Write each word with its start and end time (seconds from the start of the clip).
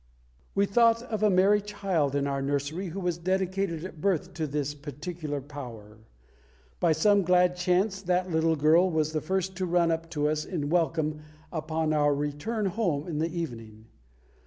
We 0.55 0.65
thought 0.65 1.03
of 1.03 1.21
a 1.21 1.29
merry 1.29 1.61
child 1.61 2.15
in 2.15 2.25
our 2.25 2.41
nursery 2.41 2.87
who 2.87 2.99
was 2.99 3.19
dedicated 3.19 3.85
at 3.85 4.01
birth 4.01 4.33
to 4.33 4.47
this 4.47 4.73
particular 4.73 5.41
Power. 5.41 5.99
By 6.79 6.91
some 6.91 7.21
glad 7.21 7.55
chance 7.55 8.01
that 8.01 8.31
little 8.31 8.55
girl 8.55 8.89
was 8.89 9.11
the 9.13 9.21
first 9.21 9.55
to 9.57 9.67
run 9.67 9.91
up 9.91 10.09
to 10.09 10.27
us 10.27 10.43
in 10.43 10.71
welcome 10.71 11.19
upon 11.51 11.93
our 11.93 12.15
return 12.15 12.65
home 12.65 13.07
in 13.07 13.19
the 13.19 13.29
evening. 13.29 13.89